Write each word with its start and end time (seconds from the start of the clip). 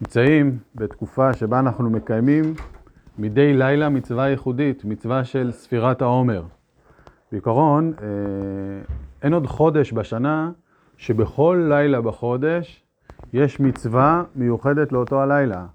נמצאים 0.00 0.58
בתקופה 0.74 1.32
שבה 1.32 1.58
אנחנו 1.58 1.90
מקיימים 1.90 2.54
מדי 3.18 3.54
לילה 3.54 3.88
מצווה 3.88 4.28
ייחודית, 4.28 4.84
מצווה 4.84 5.24
של 5.24 5.52
ספירת 5.52 6.02
העומר. 6.02 6.42
בעיקרון, 7.32 7.92
אה, 8.02 8.06
אין 9.22 9.32
עוד 9.32 9.46
חודש 9.46 9.92
בשנה 9.92 10.50
שבכל 10.96 11.66
לילה 11.68 12.00
בחודש 12.00 12.84
יש 13.32 13.60
מצווה 13.60 14.24
מיוחדת 14.34 14.92
לאותו 14.92 15.22
הלילה. 15.22 15.66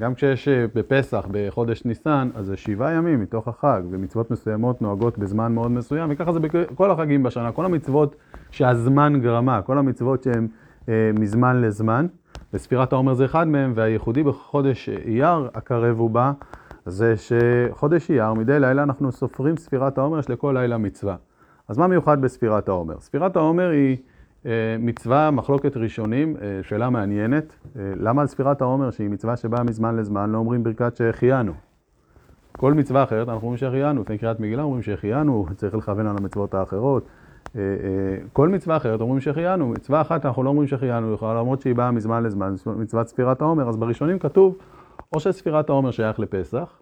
גם 0.00 0.14
כשיש 0.14 0.48
אה, 0.48 0.66
בפסח, 0.74 1.26
בחודש 1.30 1.84
ניסן, 1.84 2.30
אז 2.34 2.46
זה 2.46 2.56
שבעה 2.56 2.92
ימים 2.92 3.20
מתוך 3.20 3.48
החג, 3.48 3.82
ומצוות 3.90 4.30
מסוימות 4.30 4.82
נוהגות 4.82 5.18
בזמן 5.18 5.52
מאוד 5.52 5.70
מסוים, 5.70 6.10
וככה 6.12 6.32
זה 6.32 6.40
בכל 6.40 6.90
החגים 6.90 7.22
בשנה. 7.22 7.52
כל 7.52 7.64
המצוות 7.64 8.16
שהזמן 8.50 9.20
גרמה, 9.20 9.62
כל 9.62 9.78
המצוות 9.78 10.22
שהן 10.22 10.48
אה, 10.88 11.10
מזמן 11.14 11.60
לזמן, 11.60 12.06
וספירת 12.52 12.92
העומר 12.92 13.14
זה 13.14 13.24
אחד 13.24 13.48
מהם, 13.48 13.72
והייחודי 13.74 14.22
בחודש 14.22 14.88
אייר 14.88 15.50
הקרב 15.54 16.00
ובא, 16.00 16.32
זה 16.86 17.14
שחודש 17.16 18.10
אייר, 18.10 18.32
מדי 18.32 18.60
לילה 18.60 18.82
אנחנו 18.82 19.12
סופרים 19.12 19.56
ספירת 19.56 19.98
העומר, 19.98 20.18
יש 20.18 20.30
לכל 20.30 20.54
לילה 20.58 20.78
מצווה. 20.78 21.16
אז 21.68 21.78
מה 21.78 21.86
מיוחד 21.86 22.20
בספירת 22.20 22.68
העומר? 22.68 23.00
ספירת 23.00 23.36
העומר 23.36 23.70
היא 23.70 23.96
אה, 24.46 24.76
מצווה, 24.78 25.30
מחלוקת 25.30 25.76
ראשונים, 25.76 26.36
אה, 26.42 26.60
שאלה 26.62 26.90
מעניינת. 26.90 27.52
אה, 27.76 27.92
למה 27.96 28.22
על 28.22 28.26
ספירת 28.26 28.60
העומר, 28.60 28.90
שהיא 28.90 29.10
מצווה 29.10 29.36
שבאה 29.36 29.62
מזמן 29.62 29.96
לזמן, 29.96 30.30
לא 30.30 30.38
אומרים 30.38 30.62
ברכת 30.62 30.96
שהחיינו? 30.96 31.52
כל 32.52 32.74
מצווה 32.74 33.02
אחרת 33.02 33.28
אנחנו 33.28 33.42
אומרים 33.42 33.56
שהחיינו, 33.56 34.02
לפני 34.02 34.18
קריאת 34.18 34.40
מגילה 34.40 34.62
אומרים 34.62 34.82
שהחיינו, 34.82 35.46
צריך 35.56 35.74
לכוון 35.74 36.06
על 36.06 36.16
המצוות 36.18 36.54
האחרות. 36.54 37.06
כל 38.32 38.48
מצווה 38.48 38.76
אחרת 38.76 39.00
אומרים 39.00 39.20
שהחיינו, 39.20 39.68
מצווה 39.68 40.00
אחת 40.00 40.26
אנחנו 40.26 40.42
לא 40.42 40.48
אומרים 40.48 40.68
שהחיינו, 40.68 41.16
למרות 41.22 41.60
שהיא 41.60 41.74
באה 41.74 41.90
מזמן 41.90 42.22
לזמן, 42.22 42.54
מצוות 42.66 43.08
ספירת 43.08 43.40
העומר, 43.40 43.68
אז 43.68 43.76
בראשונים 43.76 44.18
כתוב 44.18 44.56
או 45.12 45.20
שספירת 45.20 45.70
העומר 45.70 45.90
שייך 45.90 46.18
לפסח, 46.18 46.78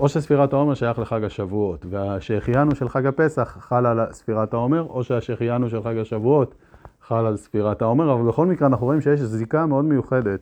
או 0.00 0.08
שספירת 0.08 0.52
העומר 0.52 0.74
שייך 0.74 0.98
לחג 0.98 1.24
השבועות, 1.24 1.86
והשהחיינו 1.90 2.74
של 2.74 2.88
חג 2.88 3.06
הפסח 3.06 3.56
חל 3.60 3.86
על 3.86 4.00
ספירת 4.12 4.54
העומר, 4.54 4.86
או 4.88 5.04
שהשהחיינו 5.04 5.70
של 5.70 5.82
חג 5.82 5.98
השבועות 5.98 6.54
חל 7.02 7.26
על 7.26 7.36
ספירת 7.36 7.82
העומר, 7.82 8.12
אבל 8.12 8.28
בכל 8.28 8.46
מקרה 8.46 8.68
אנחנו 8.68 8.86
רואים 8.86 9.00
שיש 9.00 9.20
זיקה 9.20 9.66
מאוד 9.66 9.84
מיוחדת 9.84 10.40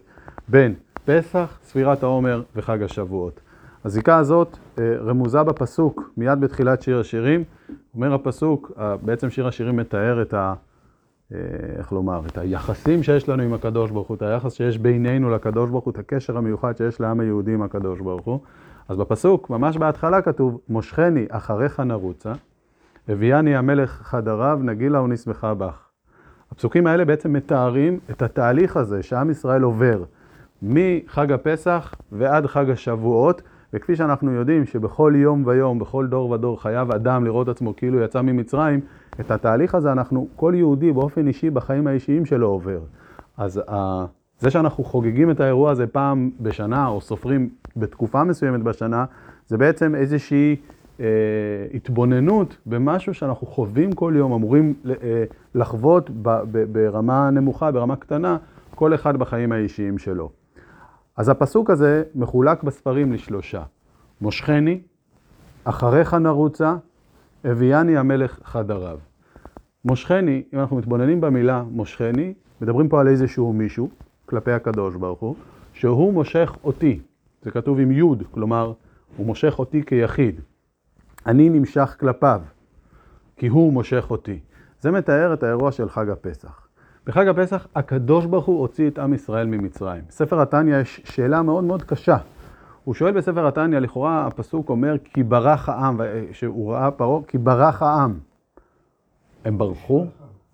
בין 0.48 0.74
פסח, 1.04 1.58
ספירת 1.62 2.02
העומר 2.02 2.42
וחג 2.56 2.82
השבועות. 2.82 3.40
הזיקה 3.84 4.16
הזאת 4.16 4.56
אה, 4.78 4.96
רמוזה 5.00 5.42
בפסוק 5.42 6.10
מיד 6.16 6.40
בתחילת 6.40 6.82
שיר 6.82 7.00
השירים. 7.00 7.44
אומר 7.94 8.14
הפסוק, 8.14 8.72
בעצם 9.02 9.30
שיר 9.30 9.46
השירים 9.46 9.76
מתאר 9.76 10.22
את 10.22 10.34
ה... 10.34 10.54
אה, 11.34 11.38
איך 11.78 11.92
לומר, 11.92 12.22
את 12.26 12.38
היחסים 12.38 13.02
שיש 13.02 13.28
לנו 13.28 13.42
עם 13.42 13.54
הקדוש 13.54 13.90
ברוך 13.90 14.08
הוא, 14.08 14.16
את 14.16 14.22
היחס 14.22 14.54
שיש 14.54 14.78
בינינו 14.78 15.30
לקדוש 15.30 15.70
ברוך 15.70 15.84
הוא, 15.84 15.92
את 15.92 15.98
הקשר 15.98 16.36
המיוחד 16.36 16.76
שיש 16.76 17.00
לעם 17.00 17.20
היהודי 17.20 17.54
עם 17.54 17.62
הקדוש 17.62 18.00
ברוך 18.00 18.26
הוא. 18.26 18.40
אז 18.88 18.96
בפסוק, 18.96 19.50
ממש 19.50 19.76
בהתחלה 19.76 20.22
כתוב, 20.22 20.60
מושכני 20.68 21.26
אחריך 21.30 21.80
נרוצה, 21.80 22.32
הביאני 23.08 23.56
המלך 23.56 23.90
חדריו, 23.90 24.58
נגילה 24.62 25.00
ונשמחה 25.00 25.54
בך. 25.54 25.88
הפסוקים 26.52 26.86
האלה 26.86 27.04
בעצם 27.04 27.32
מתארים 27.32 27.98
את 28.10 28.22
התהליך 28.22 28.76
הזה 28.76 29.02
שעם 29.02 29.30
ישראל 29.30 29.62
עובר 29.62 30.04
מחג 30.62 31.32
הפסח 31.32 31.94
ועד 32.12 32.46
חג 32.46 32.70
השבועות, 32.70 33.42
וכפי 33.74 33.96
שאנחנו 33.96 34.32
יודעים 34.32 34.66
שבכל 34.66 35.12
יום 35.16 35.42
ויום, 35.46 35.78
בכל 35.78 36.06
דור 36.06 36.30
ודור 36.30 36.62
חייב 36.62 36.92
אדם 36.92 37.24
לראות 37.24 37.48
עצמו 37.48 37.76
כאילו 37.76 38.00
יצא 38.00 38.22
ממצרים, 38.22 38.80
את 39.20 39.30
התהליך 39.30 39.74
הזה 39.74 39.92
אנחנו, 39.92 40.28
כל 40.36 40.52
יהודי 40.56 40.92
באופן 40.92 41.26
אישי 41.26 41.50
בחיים 41.50 41.86
האישיים 41.86 42.26
שלו 42.26 42.48
עובר. 42.48 42.80
אז 43.36 43.62
זה 44.38 44.50
שאנחנו 44.50 44.84
חוגגים 44.84 45.30
את 45.30 45.40
האירוע 45.40 45.70
הזה 45.70 45.86
פעם 45.86 46.30
בשנה, 46.40 46.86
או 46.86 47.00
סופרים 47.00 47.48
בתקופה 47.76 48.24
מסוימת 48.24 48.62
בשנה, 48.62 49.04
זה 49.46 49.58
בעצם 49.58 49.94
איזושהי 49.94 50.56
אה, 51.00 51.06
התבוננות 51.74 52.56
במשהו 52.66 53.14
שאנחנו 53.14 53.46
חווים 53.46 53.92
כל 53.92 54.12
יום, 54.16 54.32
אמורים 54.32 54.74
אה, 54.86 55.24
לחוות 55.54 56.10
ב, 56.10 56.28
ב, 56.52 56.72
ברמה 56.72 57.30
נמוכה, 57.30 57.70
ברמה 57.70 57.96
קטנה, 57.96 58.36
כל 58.74 58.94
אחד 58.94 59.16
בחיים 59.16 59.52
האישיים 59.52 59.98
שלו. 59.98 60.41
אז 61.16 61.28
הפסוק 61.28 61.70
הזה 61.70 62.02
מחולק 62.14 62.62
בספרים 62.62 63.12
לשלושה. 63.12 63.62
מושכני, 64.20 64.80
אחריך 65.64 66.14
נרוצה, 66.14 66.76
הביאני 67.44 67.96
המלך 67.96 68.40
חדריו. 68.44 68.98
מושכני, 69.84 70.42
אם 70.54 70.60
אנחנו 70.60 70.76
מתבוננים 70.76 71.20
במילה 71.20 71.62
מושכני, 71.70 72.34
מדברים 72.60 72.88
פה 72.88 73.00
על 73.00 73.08
איזשהו 73.08 73.52
מישהו, 73.52 73.88
כלפי 74.26 74.52
הקדוש 74.52 74.94
ברוך 74.94 75.20
הוא, 75.20 75.36
שהוא 75.72 76.12
מושך 76.12 76.56
אותי. 76.64 77.00
זה 77.42 77.50
כתוב 77.50 77.78
עם 77.78 77.92
יוד, 77.92 78.22
כלומר, 78.30 78.72
הוא 79.16 79.26
מושך 79.26 79.58
אותי 79.58 79.82
כיחיד. 79.82 80.40
אני 81.26 81.48
נמשך 81.48 81.96
כלפיו, 82.00 82.40
כי 83.36 83.46
הוא 83.46 83.72
מושך 83.72 84.06
אותי. 84.10 84.40
זה 84.80 84.90
מתאר 84.90 85.34
את 85.34 85.42
האירוע 85.42 85.72
של 85.72 85.88
חג 85.88 86.08
הפסח. 86.08 86.66
בחג 87.06 87.28
הפסח 87.28 87.66
הקדוש 87.74 88.26
ברוך 88.26 88.46
הוא 88.46 88.60
הוציא 88.60 88.88
את 88.88 88.98
עם 88.98 89.14
ישראל 89.14 89.46
ממצרים. 89.46 90.02
בספר 90.08 90.40
התניא 90.40 90.76
יש 90.76 91.00
שאלה 91.04 91.42
מאוד 91.42 91.64
מאוד 91.64 91.82
קשה. 91.82 92.16
הוא 92.84 92.94
שואל 92.94 93.12
בספר 93.12 93.46
התניא, 93.46 93.78
לכאורה 93.78 94.26
הפסוק 94.26 94.68
אומר, 94.68 94.96
כי 95.04 95.22
ברח 95.22 95.68
העם, 95.68 96.00
שהוא 96.32 96.72
ראה 96.72 96.90
פרעה, 96.90 97.22
כי 97.26 97.38
ברח 97.38 97.82
העם. 97.82 98.14
הם 99.44 99.58
ברחו? 99.58 100.06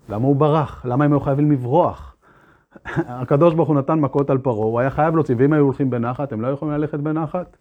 למה 0.08 0.26
הוא 0.26 0.36
ברח? 0.36 0.86
למה 0.86 1.04
הם 1.04 1.12
היו 1.12 1.20
חייבים 1.20 1.50
לברוח? 1.50 2.16
הקדוש 3.22 3.54
ברוך 3.54 3.68
הוא 3.68 3.76
נתן 3.76 3.98
מכות 4.00 4.30
על 4.30 4.38
פרעה, 4.38 4.66
הוא 4.66 4.80
היה 4.80 4.90
חייב 4.90 5.14
להוציא, 5.14 5.34
ואם 5.38 5.52
היו 5.52 5.64
הולכים 5.64 5.90
בנחת, 5.90 6.32
הם 6.32 6.40
לא 6.40 6.48
יכולים 6.48 6.74
ללכת 6.74 6.98
בנחת? 6.98 7.56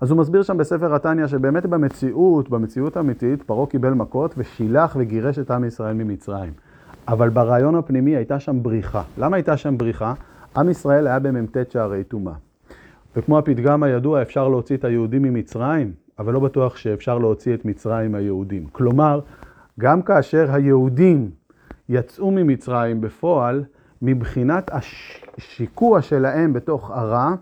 אז 0.00 0.10
הוא 0.10 0.18
מסביר 0.18 0.42
שם 0.42 0.56
בספר 0.56 0.94
התניא 0.94 1.26
שבאמת 1.26 1.66
במציאות, 1.66 2.48
במציאות 2.48 2.96
האמיתית, 2.96 3.42
פרעה 3.42 3.66
קיבל 3.66 3.92
מכות 3.92 4.34
ושילח 4.36 4.96
וגירש 4.98 5.38
את 5.38 5.50
עם 5.50 5.64
ישראל 5.64 5.94
ממצרים. 5.94 6.52
אבל 7.08 7.28
ברעיון 7.28 7.74
הפנימי 7.74 8.16
הייתה 8.16 8.40
שם 8.40 8.62
בריחה. 8.62 9.02
למה 9.18 9.36
הייתה 9.36 9.56
שם 9.56 9.78
בריחה? 9.78 10.14
עם 10.56 10.68
ישראל 10.68 11.06
היה 11.06 11.18
במ"ט 11.18 11.56
שערי 11.70 12.04
טומאה. 12.04 12.34
וכמו 13.16 13.38
הפתגם 13.38 13.82
הידוע, 13.82 14.22
אפשר 14.22 14.48
להוציא 14.48 14.76
את 14.76 14.84
היהודים 14.84 15.22
ממצרים, 15.22 15.92
אבל 16.18 16.32
לא 16.32 16.40
בטוח 16.40 16.76
שאפשר 16.76 17.18
להוציא 17.18 17.54
את 17.54 17.64
מצרים 17.64 18.14
היהודים. 18.14 18.66
כלומר, 18.72 19.20
גם 19.80 20.02
כאשר 20.02 20.54
היהודים 20.54 21.30
יצאו 21.88 22.30
ממצרים 22.30 23.00
בפועל, 23.00 23.64
מבחינת 24.02 24.70
השיקוע 24.72 26.02
שלהם 26.02 26.52
בתוך 26.52 26.90
הרע, 26.90 27.34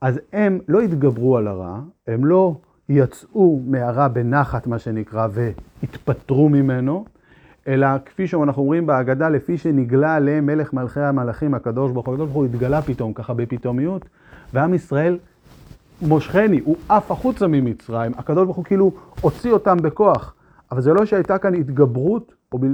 אז 0.00 0.20
הם 0.32 0.58
לא 0.68 0.80
התגברו 0.80 1.36
על 1.36 1.48
הרע, 1.48 1.80
הם 2.06 2.24
לא 2.24 2.56
יצאו 2.88 3.60
מהרע 3.66 4.08
בנחת, 4.08 4.66
מה 4.66 4.78
שנקרא, 4.78 5.28
והתפטרו 5.30 6.48
ממנו, 6.48 7.04
אלא 7.68 7.86
כפי 8.06 8.26
שאנחנו 8.26 8.62
אומרים 8.62 8.86
בהגדה, 8.86 9.28
לפי 9.28 9.58
שנגלה 9.58 10.14
עליהם 10.14 10.46
מלך 10.46 10.72
מלכי 10.72 11.00
המלאכים, 11.00 11.54
הקדוש 11.54 11.92
ברוך 11.92 12.06
הוא, 12.06 12.14
הקדוש 12.14 12.26
ברוך 12.26 12.36
הוא 12.36 12.44
התגלה 12.44 12.82
פתאום, 12.82 13.12
ככה 13.12 13.34
בפתאומיות, 13.34 14.04
ועם 14.52 14.74
ישראל 14.74 15.18
מושכני, 16.02 16.60
הוא 16.64 16.76
עף 16.88 17.10
החוצה 17.10 17.46
ממצרים, 17.46 18.12
הקדוש 18.16 18.44
ברוך 18.44 18.56
הוא 18.56 18.64
כאילו 18.64 18.92
הוציא 19.20 19.52
אותם 19.52 19.76
בכוח, 19.82 20.34
אבל 20.72 20.80
זה 20.80 20.92
לא 20.92 21.04
שהייתה 21.04 21.38
כאן 21.38 21.54
התגברות, 21.54 22.34
או, 22.52 22.58
ב, 22.58 22.64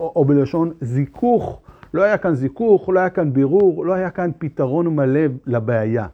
או, 0.00 0.12
או 0.16 0.24
בלשון 0.24 0.70
זיכוך, 0.80 1.60
לא 1.94 2.02
היה 2.02 2.18
כאן 2.18 2.34
זיכוך, 2.34 2.88
לא 2.88 3.00
היה 3.00 3.10
כאן 3.10 3.32
בירור, 3.32 3.86
לא 3.86 3.92
היה 3.92 4.10
כאן 4.10 4.30
פתרון 4.38 4.96
מלא 4.96 5.20
לבעיה. 5.46 6.06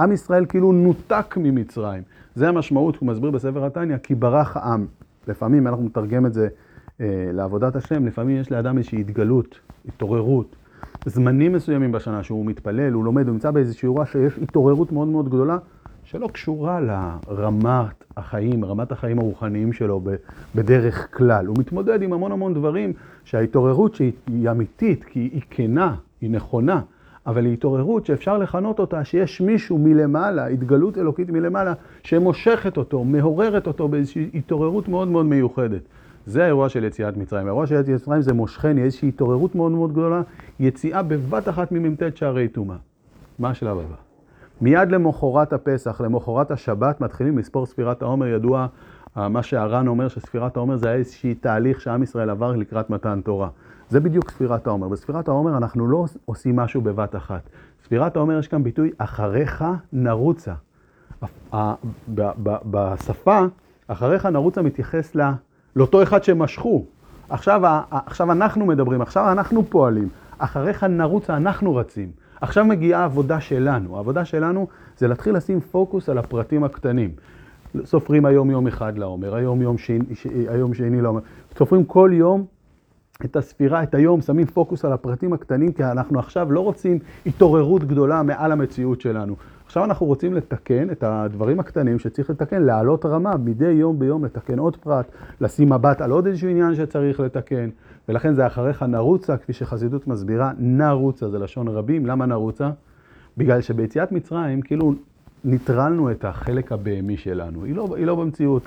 עם 0.00 0.12
ישראל 0.12 0.46
כאילו 0.46 0.72
נותק 0.72 1.34
ממצרים. 1.36 2.02
זה 2.34 2.48
המשמעות, 2.48 2.96
הוא 2.96 3.08
מסביר 3.08 3.30
בספר 3.30 3.64
התניא, 3.64 3.96
כי 4.02 4.14
ברח 4.14 4.56
העם. 4.56 4.86
לפעמים, 5.28 5.66
אנחנו 5.66 5.84
נתרגם 5.84 6.26
את 6.26 6.34
זה 6.34 6.48
לעבודת 7.32 7.76
השם, 7.76 8.06
לפעמים 8.06 8.36
יש 8.36 8.50
לאדם 8.50 8.78
איזושהי 8.78 9.00
התגלות, 9.00 9.58
התעוררות. 9.88 10.56
זמנים 11.06 11.52
מסוימים 11.52 11.92
בשנה 11.92 12.22
שהוא 12.22 12.46
מתפלל, 12.46 12.92
הוא 12.92 13.04
לומד, 13.04 13.26
הוא 13.26 13.32
נמצא 13.32 13.50
באיזושהי 13.50 13.86
אירוע 13.86 14.06
שיש 14.06 14.38
התעוררות 14.42 14.92
מאוד 14.92 15.08
מאוד 15.08 15.28
גדולה, 15.28 15.58
שלא 16.04 16.28
קשורה 16.32 16.80
לרמת 16.80 18.04
החיים, 18.16 18.64
רמת 18.64 18.92
החיים 18.92 19.18
הרוחניים 19.18 19.72
שלו 19.72 20.02
בדרך 20.54 21.16
כלל. 21.16 21.46
הוא 21.46 21.56
מתמודד 21.58 22.02
עם 22.02 22.12
המון 22.12 22.32
המון 22.32 22.54
דברים 22.54 22.92
שההתעוררות 23.24 23.94
שהיא 23.94 24.50
אמיתית, 24.50 25.04
כי 25.04 25.20
היא 25.32 25.42
כנה, 25.50 25.94
היא 26.20 26.30
נכונה, 26.30 26.80
אבל 27.26 27.44
היא 27.44 27.52
התעוררות 27.52 28.06
שאפשר 28.06 28.38
לכנות 28.38 28.78
אותה 28.78 29.04
שיש 29.04 29.40
מישהו 29.40 29.78
מלמעלה, 29.78 30.46
התגלות 30.46 30.98
אלוקית 30.98 31.30
מלמעלה, 31.30 31.72
שמושכת 32.02 32.76
אותו, 32.76 33.04
מעוררת 33.04 33.66
אותו 33.66 33.88
באיזושהי 33.88 34.30
התעוררות 34.34 34.88
מאוד 34.88 35.08
מאוד 35.08 35.26
מיוחדת. 35.26 35.82
זה 36.26 36.44
האירוע 36.44 36.68
של 36.68 36.84
יציאת 36.84 37.16
מצרים. 37.16 37.46
האירוע 37.46 37.66
של 37.66 37.74
יציאת 37.80 38.00
מצרים 38.00 38.22
זה 38.22 38.32
מושכני, 38.32 38.82
איזושהי 38.82 39.08
התעוררות 39.08 39.54
מאוד 39.54 39.72
מאוד 39.72 39.92
גדולה, 39.92 40.22
יציאה 40.60 41.02
בבת 41.02 41.48
אחת 41.48 41.72
ממ"ט 41.72 42.16
שערי 42.16 42.48
טומאה. 42.48 42.76
מה 43.38 43.50
השלב 43.50 43.78
הבא? 43.78 43.94
מיד 44.60 44.90
למחרת 44.90 45.52
הפסח, 45.52 46.00
למחרת 46.00 46.50
השבת, 46.50 47.00
מתחילים 47.00 47.38
לספור 47.38 47.66
ספירת 47.66 48.02
העומר. 48.02 48.26
ידוע 48.26 48.66
מה 49.16 49.42
שהר"ן 49.42 49.88
אומר, 49.88 50.08
שספירת 50.08 50.56
העומר 50.56 50.76
זה 50.76 50.88
היה 50.88 50.96
איזשהי 50.96 51.34
תהליך 51.34 51.80
שעם 51.80 52.02
ישראל 52.02 52.30
עבר 52.30 52.56
לקראת 52.56 52.90
מתן 52.90 53.20
תורה. 53.24 53.48
זה 53.88 54.00
בדיוק 54.00 54.30
ספירת 54.30 54.66
העומר. 54.66 54.88
בספירת 54.88 55.28
העומר 55.28 55.56
אנחנו 55.56 55.86
לא 55.86 56.04
עושים 56.24 56.56
משהו 56.56 56.80
בבת 56.80 57.16
אחת. 57.16 57.42
ספירת 57.84 58.16
העומר 58.16 58.38
יש 58.38 58.48
כאן 58.48 58.62
ביטוי, 58.62 58.90
אחריך 58.98 59.64
נרוצה. 59.92 60.52
בשפה, 62.70 63.40
אחריך 63.86 64.26
נרוצה 64.26 64.62
מתייחס 64.62 65.14
לאותו 65.76 66.02
אחד 66.02 66.24
שמשכו. 66.24 66.84
עכשיו, 67.28 67.60
עכשיו 67.90 68.32
אנחנו 68.32 68.66
מדברים, 68.66 69.02
עכשיו 69.02 69.32
אנחנו 69.32 69.64
פועלים. 69.64 70.08
אחריך 70.38 70.84
נרוצה, 70.84 71.36
אנחנו 71.36 71.76
רצים. 71.76 72.10
עכשיו 72.40 72.64
מגיעה 72.64 73.00
העבודה 73.00 73.40
שלנו. 73.40 73.96
העבודה 73.96 74.24
שלנו 74.24 74.66
זה 74.98 75.08
להתחיל 75.08 75.36
לשים 75.36 75.60
פוקוס 75.60 76.08
על 76.08 76.18
הפרטים 76.18 76.64
הקטנים. 76.64 77.10
סופרים 77.84 78.26
היום 78.26 78.50
יום 78.50 78.66
אחד 78.66 78.98
לעומר, 78.98 79.34
היום 79.34 79.62
יום 79.62 79.78
שני, 79.78 79.98
היום 80.48 80.74
שני 80.74 81.00
לעומר. 81.02 81.20
סופרים 81.58 81.84
כל 81.84 82.10
יום 82.12 82.44
את 83.24 83.36
הספירה, 83.36 83.82
את 83.82 83.94
היום, 83.94 84.20
שמים 84.20 84.46
פוקוס 84.46 84.84
על 84.84 84.92
הפרטים 84.92 85.32
הקטנים, 85.32 85.72
כי 85.72 85.84
אנחנו 85.84 86.18
עכשיו 86.18 86.52
לא 86.52 86.60
רוצים 86.60 86.98
התעוררות 87.26 87.84
גדולה 87.84 88.22
מעל 88.22 88.52
המציאות 88.52 89.00
שלנו. 89.00 89.36
עכשיו 89.66 89.84
אנחנו 89.84 90.06
רוצים 90.06 90.34
לתקן 90.34 90.90
את 90.90 91.02
הדברים 91.02 91.60
הקטנים 91.60 91.98
שצריך 91.98 92.30
לתקן, 92.30 92.62
להעלות 92.62 93.06
רמה, 93.06 93.36
מדי 93.36 93.70
יום 93.70 93.98
ביום 93.98 94.24
לתקן 94.24 94.58
עוד 94.58 94.76
פרט, 94.76 95.06
לשים 95.40 95.72
מבט 95.72 96.00
על 96.00 96.10
עוד 96.10 96.26
איזשהו 96.26 96.48
עניין 96.48 96.74
שצריך 96.74 97.20
לתקן, 97.20 97.68
ולכן 98.08 98.34
זה 98.34 98.46
אחריך 98.46 98.82
נרוצה, 98.82 99.36
כפי 99.36 99.52
שחסידות 99.52 100.06
מסבירה, 100.06 100.52
נרוצה, 100.58 101.28
זה 101.28 101.38
לשון 101.38 101.68
רבים, 101.68 102.06
למה 102.06 102.26
נרוצה? 102.26 102.70
בגלל 103.36 103.60
שביציאת 103.60 104.12
מצרים, 104.12 104.62
כאילו 104.62 104.94
ניטרלנו 105.44 106.10
את 106.10 106.24
החלק 106.24 106.72
הבהמי 106.72 107.16
שלנו, 107.16 107.64
היא 107.64 107.74
לא, 107.74 107.88
היא 107.96 108.06
לא 108.06 108.14
במציאות. 108.14 108.62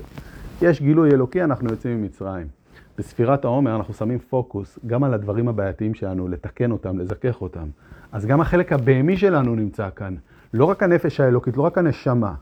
יש 0.61 0.81
גילוי 0.81 1.11
אלוקי, 1.11 1.43
אנחנו 1.43 1.69
יוצאים 1.69 2.01
ממצרים. 2.01 2.58
בספירת 2.99 3.45
העומר 3.45 3.75
אנחנו 3.75 3.93
שמים 3.93 4.19
פוקוס 4.19 4.79
גם 4.87 5.03
על 5.03 5.13
הדברים 5.13 5.47
הבעייתיים 5.47 5.93
שלנו, 5.93 6.27
לתקן 6.27 6.71
אותם, 6.71 6.99
לזכך 6.99 7.41
אותם. 7.41 7.67
אז 8.11 8.25
גם 8.25 8.41
החלק 8.41 8.73
הבהמי 8.73 9.17
שלנו 9.17 9.55
נמצא 9.55 9.89
כאן. 9.95 10.15
לא 10.53 10.65
רק 10.65 10.83
הנפש 10.83 11.19
האלוקית, 11.19 11.57
לא 11.57 11.61
רק 11.61 11.77
הנשמה, 11.77 12.33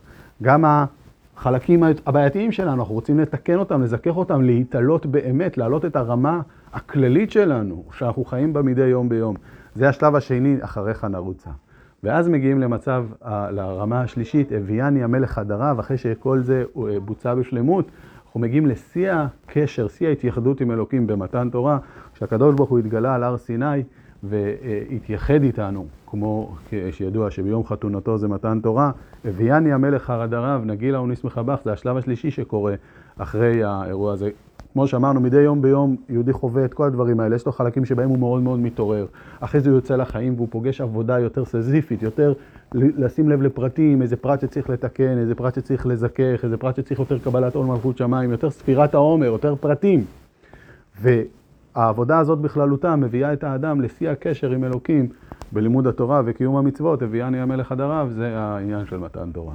גם 0.43 0.65
החלקים 0.65 1.83
הבעייתיים 2.05 2.51
שלנו, 2.51 2.81
אנחנו 2.81 2.93
רוצים 2.93 3.19
לתקן 3.19 3.55
אותם, 3.55 3.81
לזכך 3.81 4.17
אותם, 4.17 4.41
להתעלות 4.41 5.05
באמת, 5.05 5.57
להעלות 5.57 5.85
את 5.85 5.95
הרמה 5.95 6.41
הכללית 6.73 7.31
שלנו, 7.31 7.83
שאנחנו 7.91 8.25
חיים 8.25 8.53
בה 8.53 8.61
מדי 8.61 8.85
יום 8.85 9.09
ביום. 9.09 9.35
זה 9.75 9.89
השלב 9.89 10.15
השני, 10.15 10.57
אחריך 10.61 11.03
נרוצה. 11.03 11.49
ואז 12.03 12.27
מגיעים 12.27 12.59
למצב, 12.59 13.05
לרמה 13.51 14.01
השלישית, 14.01 14.51
הביאני 14.51 15.03
המלך 15.03 15.31
חדריו, 15.31 15.79
אחרי 15.79 15.97
שכל 15.97 16.39
זה 16.39 16.63
אה, 16.77 16.99
בוצע 16.99 17.35
בשלמות, 17.35 17.91
אנחנו 18.27 18.39
מגיעים 18.39 18.65
לשיא 18.67 19.11
הקשר, 19.11 19.87
שיא 19.87 20.07
ההתייחדות 20.07 20.61
עם 20.61 20.71
אלוקים 20.71 21.07
במתן 21.07 21.49
תורה, 21.49 21.77
כשהקדוש 22.13 22.55
ברוך 22.55 22.69
הוא 22.69 22.79
התגלה 22.79 23.15
על 23.15 23.23
הר 23.23 23.37
סיני 23.37 23.83
והתייחד 24.23 25.43
איתנו, 25.43 25.85
כמו 26.07 26.55
שידוע 26.91 27.31
שביום 27.31 27.65
חתונתו 27.65 28.17
זה 28.17 28.27
מתן 28.27 28.59
תורה, 28.63 28.91
הביאני 29.25 29.73
המלך 29.73 30.03
חרדריו, 30.03 30.61
נגילה 30.65 31.01
ונשמחה 31.01 31.43
בך, 31.43 31.59
זה 31.65 31.73
השלב 31.73 31.97
השלישי 31.97 32.31
שקורה 32.31 32.75
אחרי 33.17 33.63
האירוע 33.63 34.13
הזה. 34.13 34.29
כמו 34.77 34.87
שאמרנו, 34.87 35.19
מדי 35.19 35.41
יום 35.41 35.61
ביום 35.61 35.95
יהודי 36.09 36.33
חווה 36.33 36.65
את 36.65 36.73
כל 36.73 36.87
הדברים 36.87 37.19
האלה, 37.19 37.35
יש 37.35 37.45
לו 37.45 37.51
חלקים 37.51 37.85
שבהם 37.85 38.09
הוא 38.09 38.19
מאוד 38.19 38.41
מאוד 38.41 38.59
מתעורר. 38.59 39.05
אחרי 39.39 39.61
זה 39.61 39.69
הוא 39.69 39.77
יוצא 39.77 39.95
לחיים 39.95 40.33
והוא 40.35 40.47
פוגש 40.51 40.81
עבודה 40.81 41.19
יותר 41.19 41.45
סזיפית, 41.45 42.03
יותר 42.03 42.33
לשים 42.73 43.29
לב 43.29 43.41
לפרטים, 43.41 44.01
איזה 44.01 44.15
פרט 44.15 44.41
שצריך 44.41 44.69
לתקן, 44.69 45.17
איזה 45.17 45.35
פרט 45.35 45.55
שצריך 45.55 45.85
לזכך, 45.85 46.39
איזה 46.43 46.57
פרט 46.57 46.75
שצריך 46.75 46.99
יותר 46.99 47.19
קבלת 47.19 47.55
עול 47.55 47.65
מלכות 47.65 47.97
שמיים, 47.97 48.31
יותר 48.31 48.49
ספירת 48.49 48.93
העומר, 48.93 49.25
יותר 49.25 49.55
פרטים. 49.55 50.03
והעבודה 51.01 52.19
הזאת 52.19 52.39
בכללותה 52.39 52.95
מביאה 52.95 53.33
את 53.33 53.43
האדם 53.43 53.81
לשיא 53.81 54.09
הקשר 54.09 54.51
עם 54.51 54.63
אלוקים 54.63 55.07
בלימוד 55.51 55.87
התורה 55.87 56.21
וקיום 56.25 56.55
המצוות, 56.55 57.01
הביאני 57.01 57.39
המלך 57.39 57.71
הדרב, 57.71 58.09
זה 58.09 58.37
העניין 58.37 58.85
של 58.85 58.97
מתן 58.97 59.29
תורה. 59.33 59.53